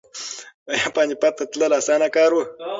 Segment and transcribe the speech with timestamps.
[0.71, 2.39] ایا پاني پت ته تلل اسانه کار و؟